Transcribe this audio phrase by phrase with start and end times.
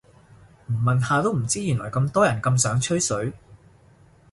[0.65, 3.31] 唔問下都唔知原來咁多人咁想吹水